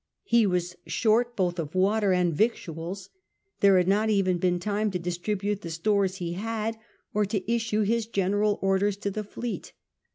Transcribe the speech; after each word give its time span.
He 0.23 0.47
was 0.47 0.75
short 0.87 1.35
both 1.35 1.59
of 1.59 1.75
water 1.75 2.11
and 2.11 2.33
victuals. 2.33 3.09
There 3.59 3.77
had 3.77 3.87
not 3.87 4.09
even 4.09 4.39
been 4.39 4.59
time 4.59 4.89
to 4.89 4.99
distri 4.99 5.37
bute 5.37 5.61
the 5.61 5.69
stores 5.69 6.15
he 6.15 6.33
had, 6.33 6.75
or 7.13 7.23
to 7.27 7.51
issue 7.51 7.83
his 7.83 8.07
general 8.07 8.57
orders 8.63 8.97
to 8.97 9.11
the 9.11 9.23
fleet. 9.23 9.73